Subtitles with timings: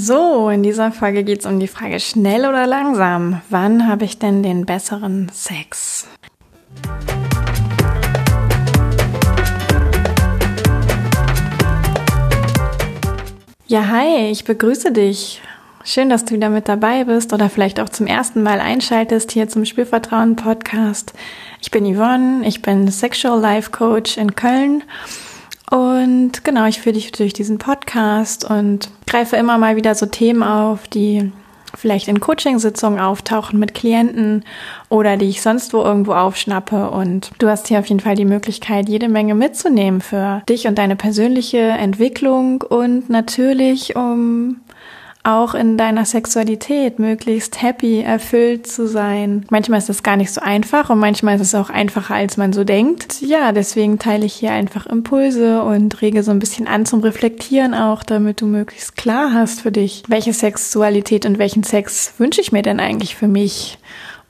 [0.00, 3.40] So, in dieser Folge geht es um die Frage schnell oder langsam.
[3.50, 6.06] Wann habe ich denn den besseren Sex?
[13.66, 15.42] Ja, hi, ich begrüße dich.
[15.82, 19.48] Schön, dass du wieder mit dabei bist oder vielleicht auch zum ersten Mal einschaltest hier
[19.48, 21.12] zum Spielvertrauen Podcast.
[21.60, 24.84] Ich bin Yvonne, ich bin Sexual Life Coach in Köln
[25.70, 30.42] und genau, ich führe dich durch diesen Podcast und greife immer mal wieder so Themen
[30.42, 31.32] auf, die
[31.76, 34.44] vielleicht in Coachingsitzungen auftauchen mit Klienten
[34.88, 36.90] oder die ich sonst wo irgendwo aufschnappe.
[36.90, 40.78] Und du hast hier auf jeden Fall die Möglichkeit, jede Menge mitzunehmen für dich und
[40.78, 44.60] deine persönliche Entwicklung und natürlich um
[45.28, 49.44] auch in deiner Sexualität möglichst happy, erfüllt zu sein.
[49.50, 52.52] Manchmal ist das gar nicht so einfach und manchmal ist es auch einfacher, als man
[52.52, 53.20] so denkt.
[53.20, 57.74] Ja, deswegen teile ich hier einfach Impulse und rege so ein bisschen an zum Reflektieren
[57.74, 62.52] auch, damit du möglichst klar hast für dich, welche Sexualität und welchen Sex wünsche ich
[62.52, 63.78] mir denn eigentlich für mich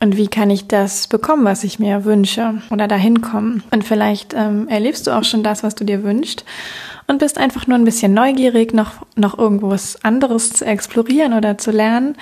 [0.00, 3.62] und wie kann ich das bekommen, was ich mir wünsche oder dahin kommen.
[3.70, 6.44] Und vielleicht ähm, erlebst du auch schon das, was du dir wünschst
[7.08, 11.72] und bist einfach nur ein bisschen neugierig, noch, noch irgendwas anderes zu explorieren oder zu
[11.72, 12.16] lernen.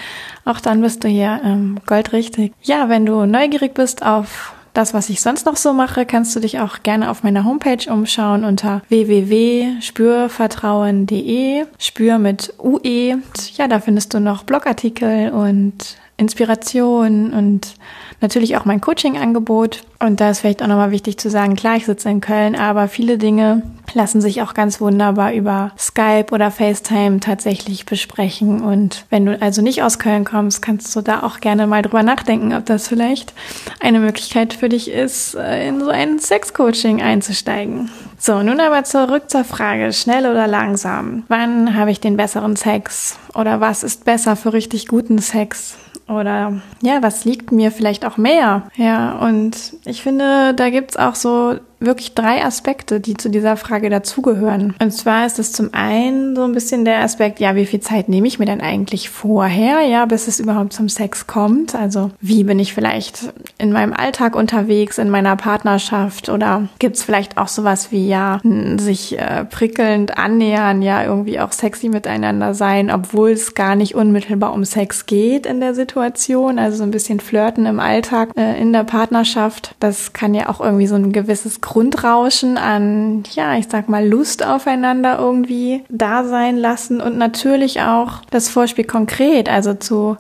[0.44, 2.55] Auch dann bist du hier ähm, goldrichtig.
[2.62, 6.40] Ja, wenn du neugierig bist auf das, was ich sonst noch so mache, kannst du
[6.40, 11.64] dich auch gerne auf meiner Homepage umschauen unter www.spürvertrauen.de.
[11.78, 13.18] Spür mit UE.
[13.55, 17.74] Ja, da findest du noch Blogartikel und Inspiration und
[18.20, 19.84] natürlich auch mein Coaching-Angebot.
[19.98, 22.88] Und da ist vielleicht auch nochmal wichtig zu sagen, klar, ich sitze in Köln, aber
[22.88, 23.62] viele Dinge
[23.94, 28.62] lassen sich auch ganz wunderbar über Skype oder FaceTime tatsächlich besprechen.
[28.62, 32.02] Und wenn du also nicht aus Köln kommst, kannst du da auch gerne mal drüber
[32.02, 33.33] nachdenken, ob das vielleicht
[33.80, 37.90] eine Möglichkeit für dich ist, in so ein Sex-Coaching einzusteigen.
[38.18, 41.24] So, nun aber zurück zur Frage, schnell oder langsam?
[41.28, 43.18] Wann habe ich den besseren Sex?
[43.34, 45.77] Oder was ist besser für richtig guten Sex?
[46.08, 48.68] Oder ja, was liegt mir vielleicht auch mehr?
[48.77, 53.91] Ja, und ich finde, da gibt's auch so wirklich drei Aspekte, die zu dieser Frage
[53.91, 54.75] dazugehören.
[54.81, 58.09] Und zwar ist es zum einen so ein bisschen der Aspekt, ja, wie viel Zeit
[58.09, 61.75] nehme ich mir denn eigentlich vorher, ja, bis es überhaupt zum Sex kommt?
[61.75, 67.39] Also wie bin ich vielleicht in meinem Alltag unterwegs, in meiner Partnerschaft oder gibt's vielleicht
[67.39, 68.41] auch sowas wie, ja,
[68.79, 74.53] sich äh, prickelnd annähern, ja, irgendwie auch sexy miteinander sein, obwohl es gar nicht unmittelbar
[74.53, 78.73] um Sex geht in der Situation, also so ein bisschen flirten im Alltag, äh, in
[78.73, 79.75] der Partnerschaft.
[79.81, 84.46] Das kann ja auch irgendwie so ein gewisses Grundrauschen an, ja, ich sag mal, Lust
[84.46, 90.16] aufeinander irgendwie da sein lassen und natürlich auch das Vorspiel konkret, also zu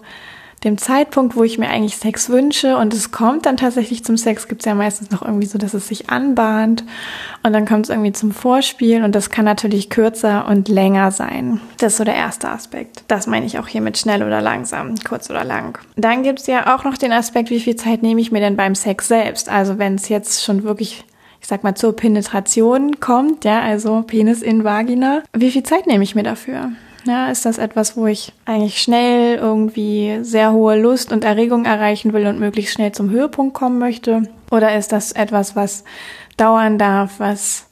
[0.64, 4.48] dem Zeitpunkt, wo ich mir eigentlich Sex wünsche und es kommt dann tatsächlich zum Sex,
[4.48, 6.82] gibt es ja meistens noch irgendwie so, dass es sich anbahnt
[7.44, 11.60] und dann kommt es irgendwie zum Vorspiel und das kann natürlich kürzer und länger sein.
[11.78, 13.04] Das ist so der erste Aspekt.
[13.06, 15.78] Das meine ich auch hier mit schnell oder langsam, kurz oder lang.
[15.94, 18.56] Dann gibt es ja auch noch den Aspekt, wie viel Zeit nehme ich mir denn
[18.56, 19.48] beim Sex selbst?
[19.48, 21.04] Also wenn es jetzt schon wirklich
[21.46, 26.02] ich sag mal, zur Penetration kommt, ja, also Penis in Vagina, wie viel Zeit nehme
[26.02, 26.72] ich mir dafür?
[27.04, 32.12] Ja, ist das etwas, wo ich eigentlich schnell irgendwie sehr hohe Lust und Erregung erreichen
[32.12, 34.22] will und möglichst schnell zum Höhepunkt kommen möchte?
[34.50, 35.84] Oder ist das etwas, was
[36.36, 37.65] dauern darf, was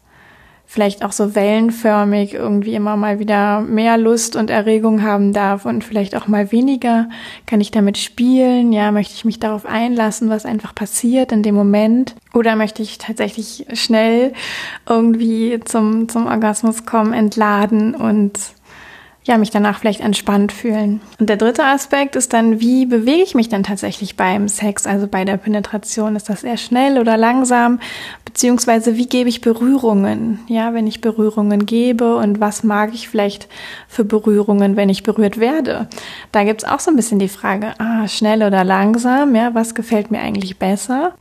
[0.75, 5.85] vielleicht auch so wellenförmig irgendwie immer mal wieder mehr Lust und Erregung haben darf und
[5.85, 7.09] vielleicht auch mal weniger.
[7.47, 8.73] Kann ich damit spielen?
[8.73, 12.17] Ja, möchte ich mich darauf einlassen, was einfach passiert in dem Moment?
[12.35, 14.33] Oder möchte ich tatsächlich schnell
[14.89, 18.37] irgendwie zum, zum Orgasmus kommen, entladen und
[19.25, 21.01] ja, mich danach vielleicht entspannt fühlen.
[21.19, 25.07] Und der dritte Aspekt ist dann, wie bewege ich mich denn tatsächlich beim Sex, also
[25.07, 26.15] bei der Penetration?
[26.15, 27.81] Ist das eher schnell oder langsam?
[28.27, 30.41] Beziehungsweise wie gebe ich Berührungen?
[30.47, 33.49] Ja, wenn ich Berührungen gebe und was mag ich vielleicht
[33.89, 35.89] für Berührungen, wenn ich berührt werde?
[36.31, 39.35] Da gibt's auch so ein bisschen die Frage, ah, schnell oder langsam?
[39.35, 41.15] Ja, was gefällt mir eigentlich besser?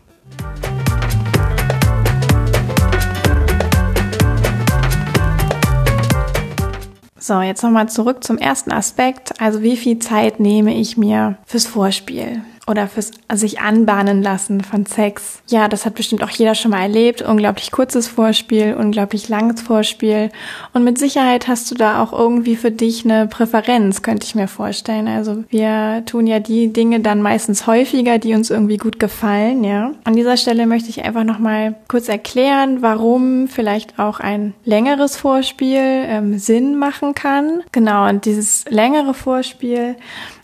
[7.26, 9.40] So, jetzt nochmal zurück zum ersten Aspekt.
[9.40, 12.42] Also wie viel Zeit nehme ich mir fürs Vorspiel?
[12.68, 15.42] Oder fürs sich anbahnen lassen von Sex.
[15.48, 17.22] Ja, das hat bestimmt auch jeder schon mal erlebt.
[17.22, 20.30] Unglaublich kurzes Vorspiel, unglaublich langes Vorspiel.
[20.74, 24.48] Und mit Sicherheit hast du da auch irgendwie für dich eine Präferenz, könnte ich mir
[24.48, 25.08] vorstellen.
[25.08, 29.92] Also wir tun ja die Dinge dann meistens häufiger, die uns irgendwie gut gefallen, ja.
[30.06, 35.82] An dieser Stelle möchte ich einfach nochmal kurz erklären, warum vielleicht auch ein längeres Vorspiel
[35.82, 37.64] ähm, Sinn machen kann.
[37.72, 39.96] Genau, und dieses längere Vorspiel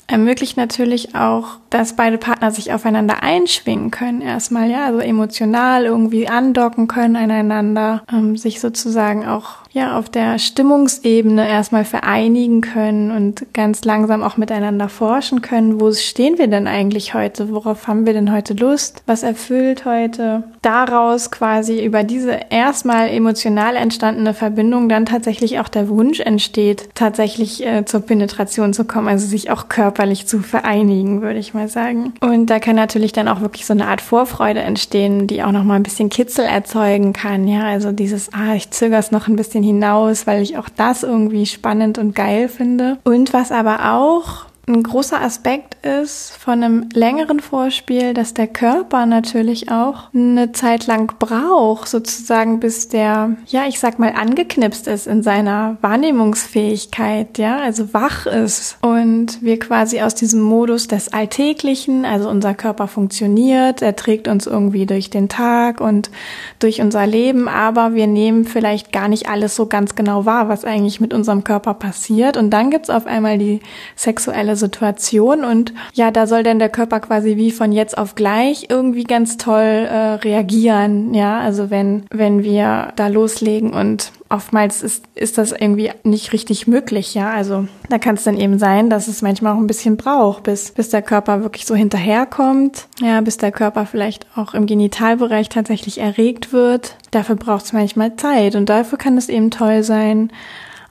[0.10, 6.28] ermöglicht natürlich auch, dass beide Partner sich aufeinander einschwingen können erstmal, ja, also emotional irgendwie
[6.28, 13.54] andocken können aneinander, ähm, sich sozusagen auch ja auf der Stimmungsebene erstmal vereinigen können und
[13.54, 18.14] ganz langsam auch miteinander forschen können, wo stehen wir denn eigentlich heute, worauf haben wir
[18.14, 25.06] denn heute Lust, was erfüllt heute, daraus quasi über diese erstmal emotional entstandene Verbindung dann
[25.06, 30.26] tatsächlich auch der Wunsch entsteht, tatsächlich äh, zur Penetration zu kommen, also sich auch körperlich
[30.28, 32.14] zu vereinigen, würde ich mal sagen.
[32.22, 35.64] Und da kann natürlich dann auch wirklich so eine Art Vorfreude entstehen, die auch noch
[35.64, 39.36] mal ein bisschen Kitzel erzeugen kann, ja, also dieses, ah, ich zögere es noch ein
[39.36, 42.98] bisschen hinaus, weil ich auch das irgendwie spannend und geil finde.
[43.04, 49.06] Und was aber auch ein großer Aspekt ist von einem längeren Vorspiel, dass der Körper
[49.06, 55.08] natürlich auch eine Zeit lang braucht, sozusagen, bis der, ja, ich sag mal, angeknipst ist
[55.08, 62.06] in seiner Wahrnehmungsfähigkeit, ja, also wach ist und wir quasi aus diesem Modus des Alltäglichen,
[62.06, 66.12] also unser Körper funktioniert, er trägt uns irgendwie durch den Tag und
[66.60, 70.66] durch unser Leben, aber wir nehmen vielleicht gar nicht alles so ganz genau wahr, was
[70.66, 72.38] eigentlich mit unserem Körper passiert.
[72.38, 73.62] Und dann gibt's auf einmal die
[73.96, 75.44] sexuelle Situation.
[75.44, 79.38] Und ja, da soll dann der Körper quasi wie von jetzt auf gleich irgendwie ganz
[79.38, 85.52] toll äh, reagieren, ja, also wenn wenn wir da loslegen und oftmals ist ist das
[85.52, 89.54] irgendwie nicht richtig möglich, ja, also da kann es dann eben sein, dass es manchmal
[89.54, 93.86] auch ein bisschen braucht, bis bis der Körper wirklich so hinterherkommt, ja, bis der Körper
[93.86, 96.96] vielleicht auch im Genitalbereich tatsächlich erregt wird.
[97.12, 98.56] Dafür braucht es manchmal Zeit.
[98.56, 100.32] Und dafür kann es eben toll sein,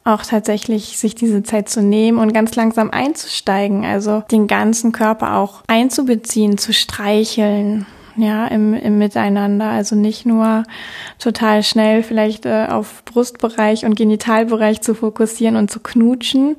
[0.08, 5.36] auch tatsächlich sich diese Zeit zu nehmen und ganz langsam einzusteigen, also den ganzen Körper
[5.36, 7.86] auch einzubeziehen, zu streicheln,
[8.18, 9.66] ja, im, im Miteinander.
[9.66, 10.64] Also nicht nur
[11.18, 16.56] total schnell vielleicht äh, auf Brustbereich und Genitalbereich zu fokussieren und zu knutschen,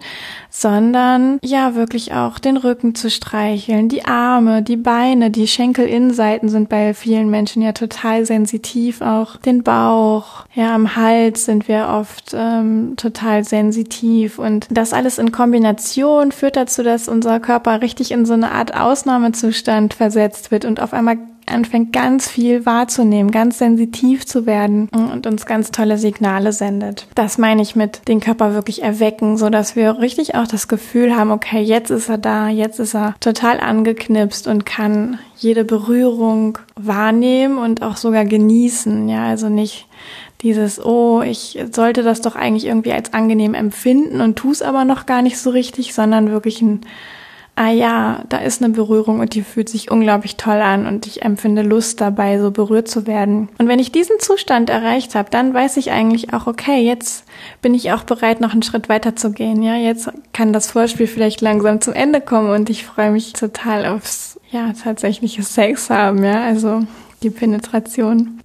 [0.50, 6.70] sondern ja, wirklich auch den Rücken zu streicheln, die Arme, die Beine, die Schenkelinnenseiten sind
[6.70, 12.34] bei vielen Menschen ja total sensitiv, auch den Bauch, ja, am Hals sind wir oft
[12.34, 18.26] ähm, total sensitiv und das alles in Kombination führt dazu, dass unser Körper richtig in
[18.26, 21.18] so eine Art Ausnahmezustand versetzt wird und auf einmal
[21.50, 27.08] anfängt ganz viel wahrzunehmen, ganz sensitiv zu werden und uns ganz tolle Signale sendet.
[27.16, 31.16] Das meine ich mit den Körper wirklich erwecken, so dass wir richtig auch das Gefühl
[31.16, 36.58] haben, okay, jetzt ist er da, jetzt ist er total angeknipst und kann jede Berührung
[36.76, 39.08] wahrnehmen und auch sogar genießen.
[39.10, 39.88] Ja, also nicht
[40.42, 44.86] dieses, oh, ich sollte das doch eigentlich irgendwie als angenehm empfinden und tu es aber
[44.86, 46.82] noch gar nicht so richtig, sondern wirklich ein
[47.60, 51.24] ah ja, da ist eine Berührung und die fühlt sich unglaublich toll an und ich
[51.24, 53.50] empfinde Lust dabei, so berührt zu werden.
[53.58, 57.26] Und wenn ich diesen Zustand erreicht habe, dann weiß ich eigentlich auch, okay, jetzt
[57.62, 59.62] bin ich auch bereit, noch einen Schritt weiter zu gehen.
[59.62, 63.86] Ja, jetzt kann das Vorspiel vielleicht langsam zum Ende kommen und ich freue mich total
[63.86, 66.84] aufs, ja, tatsächliche Sex haben, ja, also
[67.24, 68.40] die Penetration.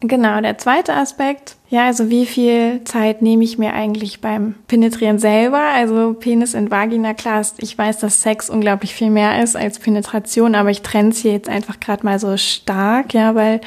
[0.00, 5.18] Genau, der zweite Aspekt, ja, also wie viel Zeit nehme ich mir eigentlich beim Penetrieren
[5.18, 5.58] selber?
[5.58, 10.54] Also Penis in Vagina, klar, ich weiß, dass Sex unglaublich viel mehr ist als Penetration,
[10.54, 13.60] aber ich trenne es hier jetzt einfach gerade mal so stark, ja, weil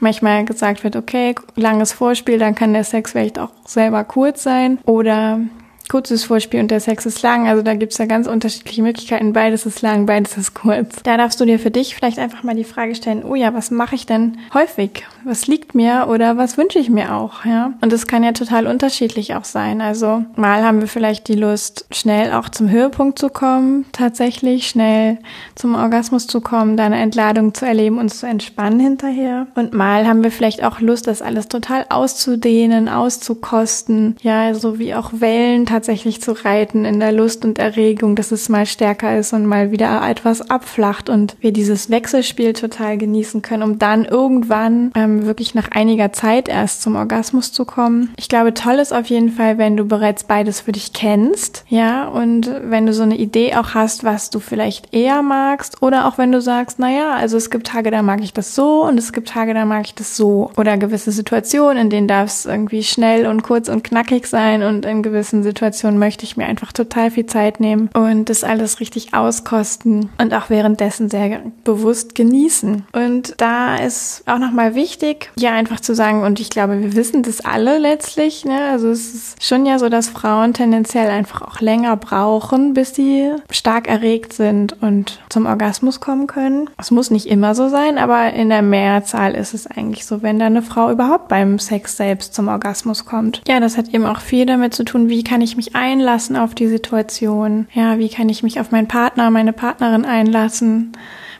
[0.00, 4.78] manchmal gesagt wird, okay, langes Vorspiel, dann kann der Sex vielleicht auch selber kurz sein
[4.84, 5.40] oder
[5.88, 7.48] kurzes Vorspiel und der Sex ist lang.
[7.48, 9.32] Also da gibt's ja ganz unterschiedliche Möglichkeiten.
[9.32, 11.02] Beides ist lang, beides ist kurz.
[11.02, 13.70] Da darfst du dir für dich vielleicht einfach mal die Frage stellen, oh ja, was
[13.70, 15.04] mache ich denn häufig?
[15.24, 17.44] Was liegt mir oder was wünsche ich mir auch?
[17.44, 17.72] Ja.
[17.80, 19.80] Und das kann ja total unterschiedlich auch sein.
[19.80, 25.18] Also mal haben wir vielleicht die Lust, schnell auch zum Höhepunkt zu kommen, tatsächlich schnell
[25.54, 29.46] zum Orgasmus zu kommen, da eine Entladung zu erleben, uns zu entspannen hinterher.
[29.54, 34.16] Und mal haben wir vielleicht auch Lust, das alles total auszudehnen, auszukosten.
[34.22, 38.48] Ja, so wie auch Wellen tatsächlich zu reiten in der Lust und Erregung, dass es
[38.48, 43.62] mal stärker ist und mal wieder etwas abflacht und wir dieses Wechselspiel total genießen können,
[43.62, 48.14] um dann irgendwann ähm, wirklich nach einiger Zeit erst zum Orgasmus zu kommen.
[48.16, 52.08] Ich glaube, toll ist auf jeden Fall, wenn du bereits beides für dich kennst, ja,
[52.08, 56.16] und wenn du so eine Idee auch hast, was du vielleicht eher magst oder auch
[56.16, 59.12] wenn du sagst, naja, also es gibt Tage, da mag ich das so und es
[59.12, 62.82] gibt Tage, da mag ich das so oder gewisse Situationen, in denen darf es irgendwie
[62.82, 65.65] schnell und kurz und knackig sein und in gewissen Situationen
[65.98, 70.50] möchte ich mir einfach total viel Zeit nehmen und das alles richtig auskosten und auch
[70.50, 72.84] währenddessen sehr bewusst genießen.
[72.92, 77.22] Und da ist auch nochmal wichtig, ja einfach zu sagen, und ich glaube, wir wissen
[77.22, 78.68] das alle letztlich, ne?
[78.70, 83.32] also es ist schon ja so, dass Frauen tendenziell einfach auch länger brauchen, bis sie
[83.50, 86.70] stark erregt sind und zum Orgasmus kommen können.
[86.78, 90.38] Es muss nicht immer so sein, aber in der Mehrzahl ist es eigentlich so, wenn
[90.38, 93.42] da eine Frau überhaupt beim Sex selbst zum Orgasmus kommt.
[93.48, 96.54] Ja, das hat eben auch viel damit zu tun, wie kann ich mich einlassen auf
[96.54, 97.66] die Situation?
[97.72, 100.92] Ja, wie kann ich mich auf meinen Partner, meine Partnerin einlassen?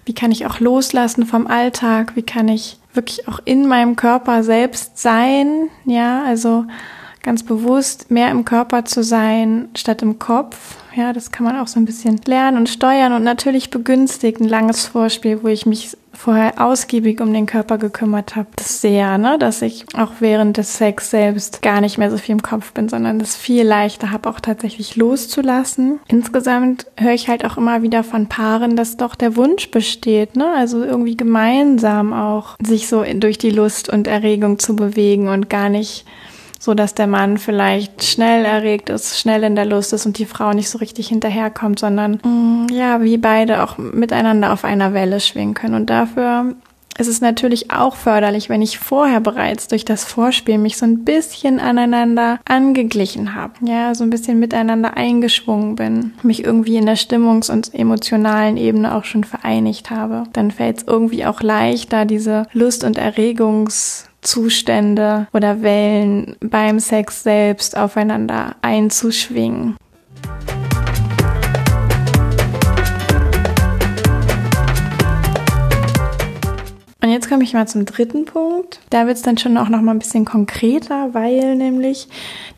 [0.04, 2.12] Wie kann ich auch loslassen vom Alltag?
[2.14, 5.68] Wie kann ich wirklich auch in meinem Körper selbst sein?
[5.84, 6.64] Ja, also
[7.22, 10.76] ganz bewusst mehr im Körper zu sein statt im Kopf.
[10.94, 14.48] Ja, das kann man auch so ein bisschen lernen und steuern und natürlich begünstigt ein
[14.48, 18.48] langes Vorspiel, wo ich mich vorher ausgiebig um den Körper gekümmert habe.
[18.56, 22.34] Das sehr, ne, dass ich auch während des Sex selbst gar nicht mehr so viel
[22.34, 26.00] im Kopf bin, sondern das viel leichter habe, auch tatsächlich loszulassen.
[26.08, 30.46] Insgesamt höre ich halt auch immer wieder von Paaren, dass doch der Wunsch besteht, ne,
[30.56, 35.68] also irgendwie gemeinsam auch sich so durch die Lust und Erregung zu bewegen und gar
[35.68, 36.04] nicht
[36.66, 40.26] so dass der Mann vielleicht schnell erregt ist, schnell in der Lust ist und die
[40.26, 45.20] Frau nicht so richtig hinterherkommt, sondern mm, ja, wie beide auch miteinander auf einer Welle
[45.20, 45.74] schwingen können.
[45.74, 46.56] Und dafür
[46.98, 51.04] ist es natürlich auch förderlich, wenn ich vorher bereits durch das Vorspiel mich so ein
[51.04, 56.96] bisschen aneinander angeglichen habe, ja, so ein bisschen miteinander eingeschwungen bin, mich irgendwie in der
[56.96, 60.24] Stimmungs- und emotionalen Ebene auch schon vereinigt habe.
[60.32, 67.22] Dann fällt es irgendwie auch leichter, diese Lust- und Erregungs Zustände oder Wellen beim Sex
[67.22, 69.76] selbst aufeinander einzuschwingen.
[77.36, 78.80] Komme ich mal zum dritten Punkt.
[78.88, 82.08] Da wird es dann schon auch noch mal ein bisschen konkreter, weil nämlich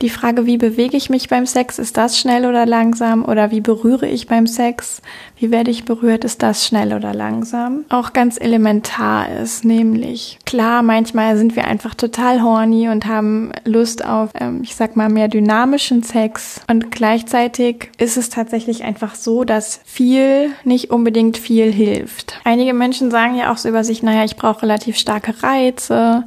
[0.03, 3.25] die Frage, wie bewege ich mich beim Sex, ist das schnell oder langsam?
[3.25, 5.03] Oder wie berühre ich beim Sex?
[5.37, 6.25] Wie werde ich berührt?
[6.25, 7.87] Ist das schnell oder langsam?
[7.89, 14.05] Auch ganz elementar ist, nämlich klar, manchmal sind wir einfach total horny und haben Lust
[14.05, 16.61] auf, ähm, ich sag mal, mehr dynamischen Sex.
[16.71, 22.41] Und gleichzeitig ist es tatsächlich einfach so, dass viel nicht unbedingt viel hilft.
[22.45, 26.25] Einige Menschen sagen ja auch so über sich, naja, ich brauche relativ starke Reize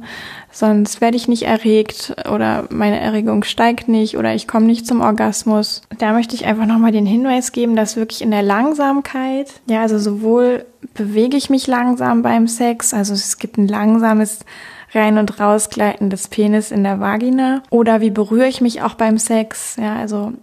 [0.52, 5.00] sonst werde ich nicht erregt oder meine Erregung steigt nicht oder ich komme nicht zum
[5.00, 5.82] Orgasmus.
[5.98, 9.98] Da möchte ich einfach nochmal den Hinweis geben, dass wirklich in der Langsamkeit, ja, also
[9.98, 14.40] sowohl bewege ich mich langsam beim Sex, also es gibt ein langsames
[14.94, 19.16] rein und rausgleiten des Penis in der Vagina oder wie berühre ich mich auch beim
[19.16, 20.34] Sex, ja, also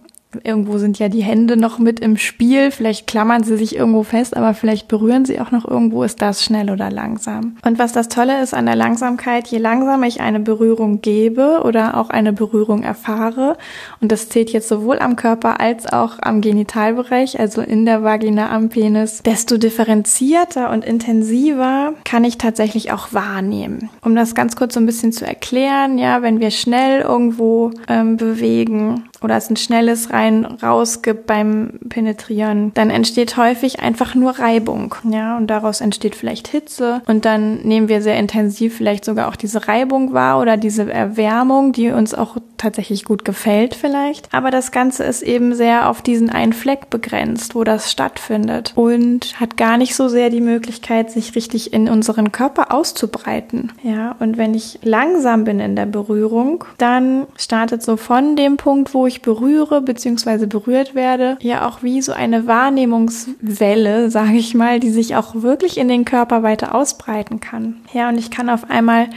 [0.44, 2.70] Irgendwo sind ja die Hände noch mit im Spiel.
[2.70, 6.04] Vielleicht klammern sie sich irgendwo fest, aber vielleicht berühren sie auch noch irgendwo.
[6.04, 7.56] Ist das schnell oder langsam?
[7.64, 11.96] Und was das Tolle ist an der Langsamkeit, je langsamer ich eine Berührung gebe oder
[11.96, 13.56] auch eine Berührung erfahre,
[14.00, 18.50] und das zählt jetzt sowohl am Körper als auch am Genitalbereich, also in der Vagina
[18.50, 23.90] am Penis, desto differenzierter und intensiver kann ich tatsächlich auch wahrnehmen.
[24.02, 28.16] Um das ganz kurz so ein bisschen zu erklären, ja, wenn wir schnell irgendwo ähm,
[28.16, 34.38] bewegen, oder es ein schnelles rein raus gibt beim Penetrieren, dann entsteht häufig einfach nur
[34.38, 39.28] Reibung, ja, und daraus entsteht vielleicht Hitze und dann nehmen wir sehr intensiv vielleicht sogar
[39.28, 44.50] auch diese Reibung wahr oder diese Erwärmung, die uns auch tatsächlich gut gefällt vielleicht, aber
[44.50, 49.56] das Ganze ist eben sehr auf diesen einen Fleck begrenzt, wo das stattfindet und hat
[49.56, 54.54] gar nicht so sehr die Möglichkeit, sich richtig in unseren Körper auszubreiten, ja, und wenn
[54.54, 59.82] ich langsam bin in der Berührung, dann startet so von dem Punkt, wo ich berühre
[59.82, 60.46] bzw.
[60.46, 65.76] berührt werde, ja auch wie so eine Wahrnehmungswelle, sage ich mal, die sich auch wirklich
[65.76, 67.76] in den Körper weiter ausbreiten kann.
[67.92, 69.08] Ja, und ich kann auf einmal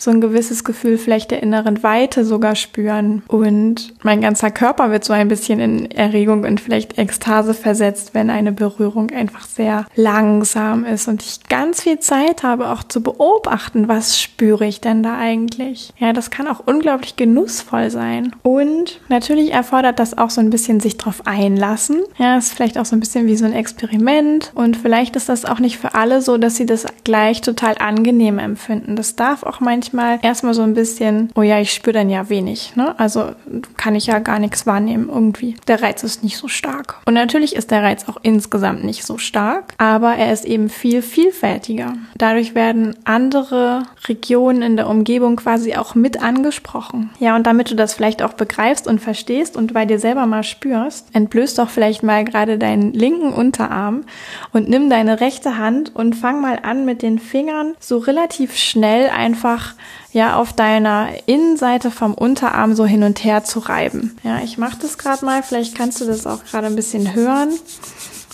[0.00, 3.22] so ein gewisses Gefühl vielleicht der inneren Weite sogar spüren.
[3.28, 8.30] Und mein ganzer Körper wird so ein bisschen in Erregung und vielleicht Ekstase versetzt, wenn
[8.30, 13.88] eine Berührung einfach sehr langsam ist und ich ganz viel Zeit habe, auch zu beobachten,
[13.88, 15.92] was spüre ich denn da eigentlich.
[15.98, 18.34] Ja, das kann auch unglaublich genussvoll sein.
[18.42, 22.02] Und natürlich erfordert das auch so ein bisschen sich drauf einlassen.
[22.16, 24.50] Ja, ist vielleicht auch so ein bisschen wie so ein Experiment.
[24.54, 28.38] Und vielleicht ist das auch nicht für alle so, dass sie das gleich total angenehm
[28.38, 28.96] empfinden.
[28.96, 32.28] Das darf auch manchmal manchmal erstmal so ein bisschen, oh ja, ich spüre dann ja
[32.28, 32.74] wenig.
[32.76, 32.98] Ne?
[32.98, 33.32] Also
[33.76, 35.56] kann ich ja gar nichts wahrnehmen irgendwie.
[35.68, 37.00] Der Reiz ist nicht so stark.
[37.06, 41.02] Und natürlich ist der Reiz auch insgesamt nicht so stark, aber er ist eben viel
[41.02, 41.94] vielfältiger.
[42.16, 47.10] Dadurch werden andere Regionen in der Umgebung quasi auch mit angesprochen.
[47.18, 50.44] Ja, und damit du das vielleicht auch begreifst und verstehst und bei dir selber mal
[50.44, 54.04] spürst, entblößt doch vielleicht mal gerade deinen linken Unterarm
[54.52, 59.10] und nimm deine rechte Hand und fang mal an mit den Fingern so relativ schnell
[59.10, 59.74] einfach
[60.12, 64.16] ja auf deiner Innenseite vom Unterarm so hin und her zu reiben.
[64.22, 67.50] Ja, ich mache das gerade mal, vielleicht kannst du das auch gerade ein bisschen hören.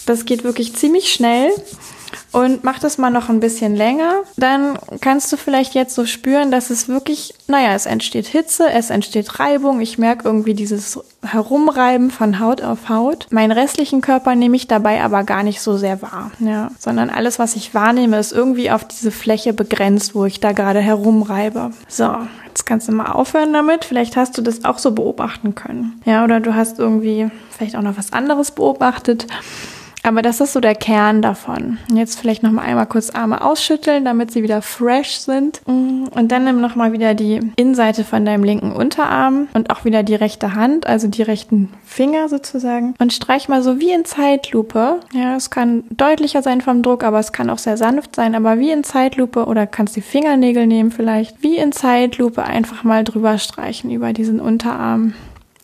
[0.06, 1.50] Das geht wirklich ziemlich schnell
[2.32, 6.50] und mach das mal noch ein bisschen länger, dann kannst du vielleicht jetzt so spüren,
[6.50, 9.80] dass es wirklich, naja, es entsteht Hitze, es entsteht Reibung.
[9.80, 13.26] Ich merke irgendwie dieses Herumreiben von Haut auf Haut.
[13.30, 17.38] Meinen restlichen Körper nehme ich dabei aber gar nicht so sehr wahr, ja, sondern alles,
[17.38, 21.70] was ich wahrnehme, ist irgendwie auf diese Fläche begrenzt, wo ich da gerade herumreibe.
[21.88, 22.16] So,
[22.48, 23.84] jetzt kannst du mal aufhören damit.
[23.84, 26.00] Vielleicht hast du das auch so beobachten können.
[26.04, 29.26] Ja, oder du hast irgendwie vielleicht auch noch was anderes beobachtet.
[30.06, 31.78] Aber das ist so der Kern davon.
[31.92, 35.60] Jetzt vielleicht noch mal einmal kurz Arme ausschütteln, damit sie wieder fresh sind.
[35.66, 40.04] Und dann nimm noch mal wieder die Innenseite von deinem linken Unterarm und auch wieder
[40.04, 42.94] die rechte Hand, also die rechten Finger sozusagen.
[43.00, 45.00] Und streich mal so wie in Zeitlupe.
[45.12, 48.36] Ja, es kann deutlicher sein vom Druck, aber es kann auch sehr sanft sein.
[48.36, 51.42] Aber wie in Zeitlupe oder kannst die Fingernägel nehmen vielleicht.
[51.42, 55.14] Wie in Zeitlupe einfach mal drüber streichen über diesen Unterarm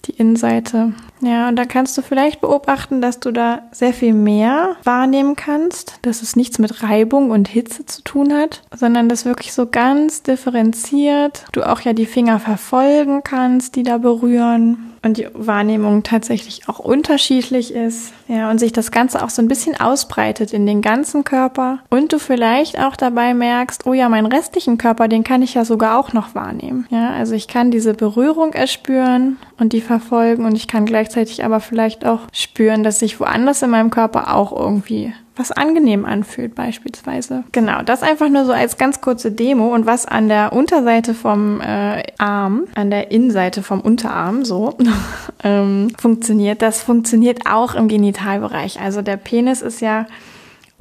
[0.07, 0.95] die Innenseite.
[1.23, 5.99] Ja, und da kannst du vielleicht beobachten, dass du da sehr viel mehr wahrnehmen kannst,
[6.03, 10.23] dass es nichts mit Reibung und Hitze zu tun hat, sondern dass wirklich so ganz
[10.23, 16.69] differenziert du auch ja die Finger verfolgen kannst, die da berühren und die Wahrnehmung tatsächlich
[16.69, 18.13] auch unterschiedlich ist.
[18.29, 21.81] Ja, und sich das Ganze auch so ein bisschen ausbreitet in den ganzen Körper.
[21.91, 25.65] Und du vielleicht auch dabei merkst, oh ja, meinen restlichen Körper, den kann ich ja
[25.65, 26.87] sogar auch noch wahrnehmen.
[26.91, 31.61] Ja, also ich kann diese Berührung erspüren und die verfolgen und ich kann gleichzeitig aber
[31.61, 37.45] vielleicht auch spüren, dass sich woanders in meinem Körper auch irgendwie was angenehm anfühlt beispielsweise.
[37.53, 41.61] Genau, das einfach nur so als ganz kurze Demo und was an der Unterseite vom
[41.63, 44.77] äh, Arm, an der Innenseite vom Unterarm so
[45.45, 48.79] ähm, funktioniert, das funktioniert auch im Genitalbereich.
[48.81, 50.07] Also der Penis ist ja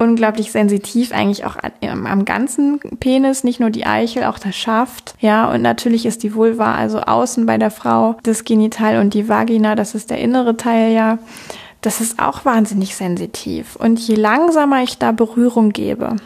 [0.02, 5.14] unglaublich sensitiv, eigentlich auch am, am ganzen Penis, nicht nur die Eichel, auch der Schaft.
[5.20, 9.28] Ja, und natürlich ist die Vulva, also außen bei der Frau, das Genital und die
[9.28, 11.18] Vagina, das ist der innere Teil ja
[11.82, 13.76] das ist auch wahnsinnig sensitiv.
[13.76, 16.16] Und je langsamer ich da Berührung gebe,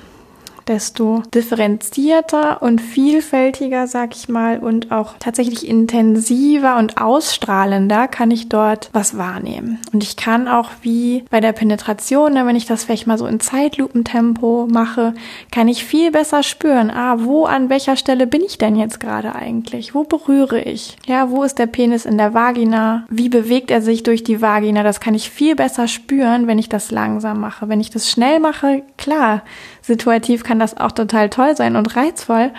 [0.69, 8.49] desto differenzierter und vielfältiger, sag ich mal, und auch tatsächlich intensiver und ausstrahlender kann ich
[8.49, 9.79] dort was wahrnehmen.
[9.93, 13.27] Und ich kann auch wie bei der Penetration, ne, wenn ich das vielleicht mal so
[13.27, 15.15] in Zeitlupentempo mache,
[15.51, 19.35] kann ich viel besser spüren, ah, wo an welcher Stelle bin ich denn jetzt gerade
[19.35, 19.95] eigentlich?
[19.95, 20.97] Wo berühre ich?
[21.07, 23.07] Ja, wo ist der Penis in der Vagina?
[23.09, 24.83] Wie bewegt er sich durch die Vagina?
[24.83, 27.69] Das kann ich viel besser spüren, wenn ich das langsam mache.
[27.69, 29.43] Wenn ich das schnell mache, klar,
[29.87, 32.51] situativ kann das auch total toll sein und reizvoll.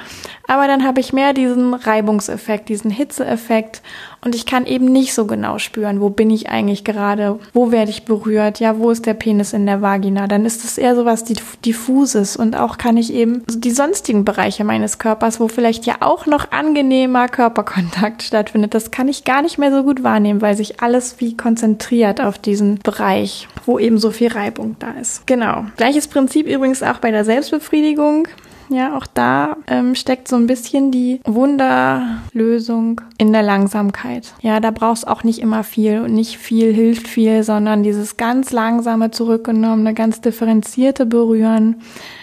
[0.47, 3.81] Aber dann habe ich mehr diesen Reibungseffekt, diesen Hitzeeffekt
[4.21, 7.91] und ich kann eben nicht so genau spüren, wo bin ich eigentlich gerade, wo werde
[7.91, 10.27] ich berührt, ja, wo ist der Penis in der Vagina.
[10.27, 11.25] Dann ist es eher so was
[11.65, 16.25] diffuses und auch kann ich eben die sonstigen Bereiche meines Körpers, wo vielleicht ja auch
[16.25, 20.81] noch angenehmer Körperkontakt stattfindet, das kann ich gar nicht mehr so gut wahrnehmen, weil sich
[20.81, 25.27] alles wie konzentriert auf diesen Bereich, wo eben so viel Reibung da ist.
[25.27, 25.65] Genau.
[25.75, 28.27] Gleiches Prinzip übrigens auch bei der Selbstbefriedigung.
[28.69, 34.33] Ja, auch da ähm, steckt so ein bisschen die Wunderlösung in der Langsamkeit.
[34.41, 38.51] Ja, da brauchst auch nicht immer viel und nicht viel hilft viel, sondern dieses ganz
[38.51, 41.77] langsame zurückgenommene, ganz differenzierte Berühren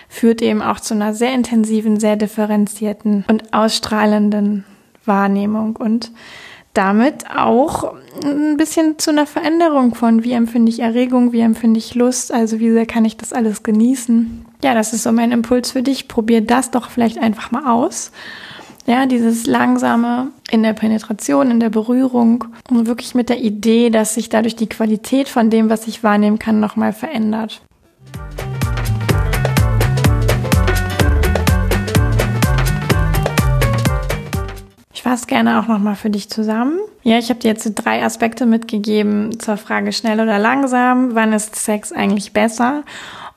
[0.08, 4.64] führt eben auch zu einer sehr intensiven, sehr differenzierten und ausstrahlenden
[5.04, 6.12] Wahrnehmung und
[6.72, 11.94] damit auch ein bisschen zu einer Veränderung von, wie empfinde ich Erregung, wie empfinde ich
[11.94, 14.44] Lust, also wie sehr kann ich das alles genießen.
[14.64, 16.08] Ja, das ist so mein Impuls für dich.
[16.08, 18.12] Probier das doch vielleicht einfach mal aus.
[18.86, 24.14] Ja, dieses langsame in der Penetration, in der Berührung und wirklich mit der Idee, dass
[24.14, 27.60] sich dadurch die Qualität von dem, was ich wahrnehmen kann, nochmal verändert.
[35.04, 36.80] fasse gerne auch nochmal für dich zusammen.
[37.02, 41.14] Ja, ich habe dir jetzt drei Aspekte mitgegeben zur Frage schnell oder langsam.
[41.14, 42.82] Wann ist Sex eigentlich besser?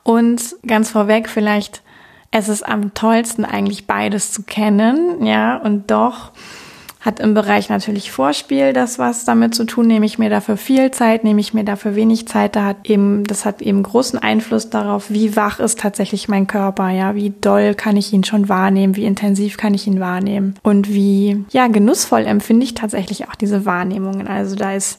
[0.08, 1.82] Und ganz vorweg vielleicht,
[2.30, 6.32] es ist am tollsten eigentlich beides zu kennen, ja, und doch
[7.00, 10.90] Hat im Bereich natürlich Vorspiel das was damit zu tun, nehme ich mir dafür viel
[10.92, 14.70] Zeit, nehme ich mir dafür wenig Zeit, da hat eben, das hat eben großen Einfluss
[14.70, 18.96] darauf, wie wach ist tatsächlich mein Körper, ja, wie doll kann ich ihn schon wahrnehmen,
[18.96, 20.54] wie intensiv kann ich ihn wahrnehmen?
[20.62, 24.26] Und wie, ja, genussvoll empfinde ich tatsächlich auch diese Wahrnehmungen.
[24.26, 24.98] Also da ist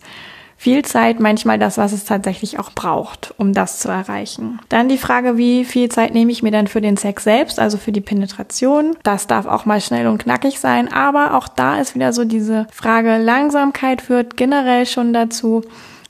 [0.59, 4.59] viel Zeit manchmal das, was es tatsächlich auch braucht, um das zu erreichen.
[4.67, 7.77] Dann die Frage, wie viel Zeit nehme ich mir dann für den Sex selbst, also
[7.77, 8.97] für die Penetration.
[9.03, 12.67] Das darf auch mal schnell und knackig sein, aber auch da ist wieder so diese
[12.73, 15.61] Frage, Langsamkeit führt generell schon dazu,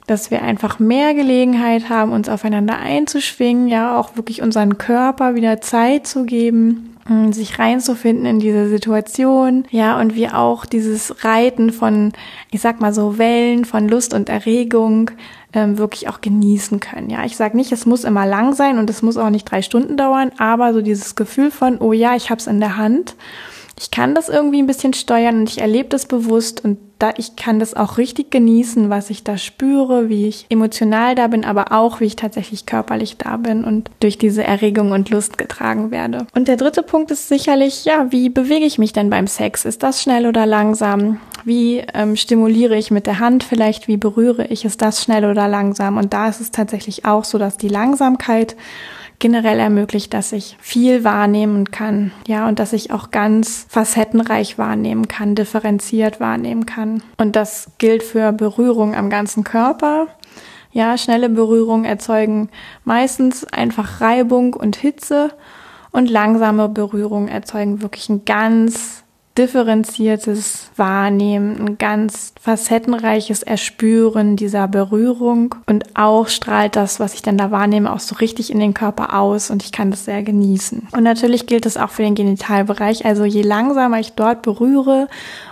[0.08, 5.60] dass wir einfach mehr Gelegenheit haben, uns aufeinander einzuschwingen, ja, auch wirklich unseren Körper wieder
[5.60, 6.89] Zeit zu geben,
[7.32, 12.12] sich reinzufinden in diese Situation, ja, und wir auch dieses Reiten von,
[12.50, 15.10] ich sag mal so, Wellen von Lust und Erregung
[15.52, 17.10] ähm, wirklich auch genießen können.
[17.10, 19.62] Ja, ich sage nicht, es muss immer lang sein und es muss auch nicht drei
[19.62, 23.16] Stunden dauern, aber so dieses Gefühl von, oh ja, ich hab's in der Hand
[23.80, 27.34] ich kann das irgendwie ein bisschen steuern und ich erlebe das bewusst und da ich
[27.34, 31.72] kann das auch richtig genießen, was ich da spüre, wie ich emotional da bin, aber
[31.72, 36.26] auch wie ich tatsächlich körperlich da bin und durch diese Erregung und Lust getragen werde.
[36.34, 39.64] Und der dritte Punkt ist sicherlich, ja, wie bewege ich mich denn beim Sex?
[39.64, 41.18] Ist das schnell oder langsam?
[41.46, 43.88] Wie ähm, stimuliere ich mit der Hand vielleicht?
[43.88, 44.66] Wie berühre ich?
[44.66, 45.96] Ist das schnell oder langsam?
[45.96, 48.56] Und da ist es tatsächlich auch so, dass die Langsamkeit
[49.20, 55.06] generell ermöglicht, dass ich viel wahrnehmen kann, ja, und dass ich auch ganz facettenreich wahrnehmen
[55.06, 57.02] kann, differenziert wahrnehmen kann.
[57.18, 60.08] Und das gilt für Berührung am ganzen Körper.
[60.72, 62.48] Ja, schnelle Berührungen erzeugen
[62.84, 65.30] meistens einfach Reibung und Hitze
[65.92, 69.04] und langsame Berührungen erzeugen wirklich ein ganz
[69.38, 77.38] differenziertes Wahrnehmen, ein ganz facettenreiches Erspüren dieser Berührung und auch strahlt das, was ich dann
[77.38, 80.88] da wahrnehme, auch so richtig in den Körper aus und ich kann das sehr genießen.
[80.92, 83.04] Und natürlich gilt es auch für den Genitalbereich.
[83.04, 85.06] Also je langsamer ich dort berühre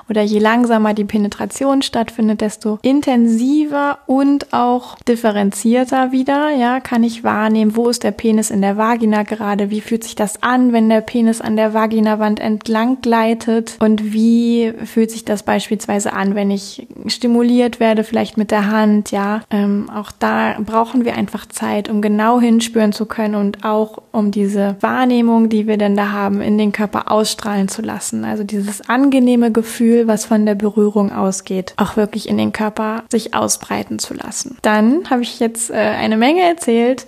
[0.09, 7.25] oder je langsamer die Penetration stattfindet, desto intensiver und auch differenzierter wieder, ja, kann ich
[7.25, 10.89] wahrnehmen, wo ist der Penis in der Vagina gerade, wie fühlt sich das an, wenn
[10.89, 16.51] der Penis an der Vaginawand entlang gleitet und wie fühlt sich das beispielsweise an, wenn
[16.51, 21.89] ich stimuliert werde, vielleicht mit der Hand, ja, ähm, auch da brauchen wir einfach Zeit,
[21.89, 26.41] um genau hinspüren zu können und auch um diese Wahrnehmung, die wir denn da haben,
[26.41, 28.25] in den Körper ausstrahlen zu lassen.
[28.25, 33.03] Also dieses angenehme Gefühl, Gefühl, was von der Berührung ausgeht, auch wirklich in den Körper
[33.11, 34.57] sich ausbreiten zu lassen.
[34.63, 37.07] Dann habe ich jetzt äh, eine Menge erzählt.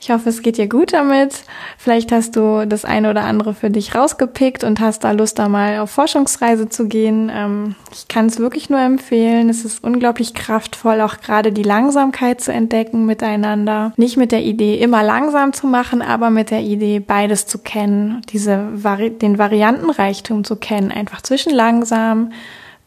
[0.00, 1.44] Ich hoffe, es geht dir gut damit.
[1.78, 5.48] Vielleicht hast du das eine oder andere für dich rausgepickt und hast da Lust, da
[5.48, 7.30] mal auf Forschungsreise zu gehen.
[7.32, 9.48] Ähm, ich kann es wirklich nur empfehlen.
[9.48, 13.92] Es ist unglaublich kraftvoll, auch gerade die Langsamkeit zu entdecken miteinander.
[13.96, 18.22] Nicht mit der Idee, immer langsam zu machen, aber mit der Idee, beides zu kennen,
[18.32, 22.31] diese Vari den Variantenreichtum zu kennen, einfach zwischen langsam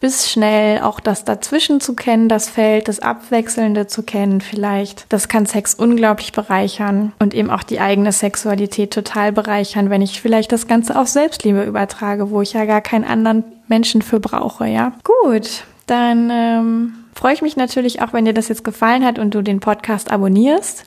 [0.00, 5.06] bis schnell auch das Dazwischen zu kennen, das Feld, das Abwechselnde zu kennen vielleicht.
[5.08, 10.20] Das kann Sex unglaublich bereichern und eben auch die eigene Sexualität total bereichern, wenn ich
[10.20, 14.66] vielleicht das Ganze auf Selbstliebe übertrage, wo ich ja gar keinen anderen Menschen für brauche,
[14.66, 14.92] ja.
[15.02, 19.34] Gut, dann ähm, freue ich mich natürlich auch, wenn dir das jetzt gefallen hat und
[19.34, 20.84] du den Podcast abonnierst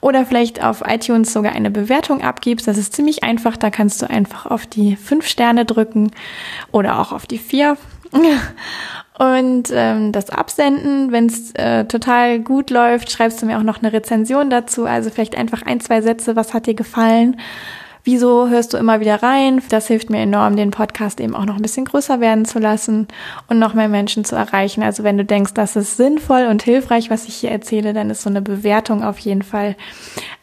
[0.00, 2.66] oder vielleicht auf iTunes sogar eine Bewertung abgibst.
[2.66, 3.56] Das ist ziemlich einfach.
[3.56, 6.10] Da kannst du einfach auf die fünf Sterne drücken
[6.72, 7.76] oder auch auf die vier
[9.18, 11.12] und ähm, das absenden.
[11.12, 14.86] Wenn es äh, total gut läuft, schreibst du mir auch noch eine Rezension dazu.
[14.86, 17.36] Also vielleicht einfach ein, zwei Sätze, was hat dir gefallen
[18.06, 19.60] Wieso hörst du immer wieder rein?
[19.68, 23.08] Das hilft mir enorm, den Podcast eben auch noch ein bisschen größer werden zu lassen
[23.48, 24.84] und noch mehr Menschen zu erreichen.
[24.84, 28.22] Also wenn du denkst, das ist sinnvoll und hilfreich, was ich hier erzähle, dann ist
[28.22, 29.74] so eine Bewertung auf jeden Fall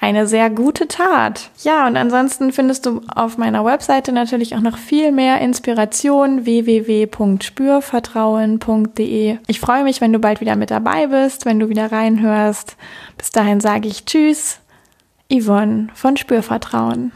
[0.02, 1.52] eine sehr gute Tat.
[1.64, 9.38] Ja, und ansonsten findest du auf meiner Webseite natürlich auch noch viel mehr Inspiration www.spürvertrauen.de.
[9.48, 12.76] Ich freue mich, wenn du bald wieder mit dabei bist, wenn du wieder reinhörst.
[13.18, 14.60] Bis dahin sage ich Tschüss.
[15.32, 17.14] Yvonne von Spürvertrauen.